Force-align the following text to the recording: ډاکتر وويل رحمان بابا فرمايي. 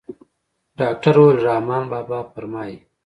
ډاکتر 0.79 1.15
وويل 1.19 1.37
رحمان 1.47 1.83
بابا 1.91 2.19
فرمايي. 2.33 2.77